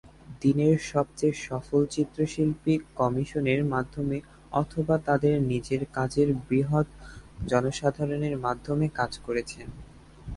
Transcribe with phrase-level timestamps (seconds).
[0.41, 4.17] দিনের সবচেয়ে সফল চিত্রশিল্পী কমিশনের মাধ্যমে
[4.53, 6.87] অথবা তাদের নিজের কাজের বৃহৎ
[7.47, 9.67] জনসাধারণের মাধ্যমে কাজ করেছেন।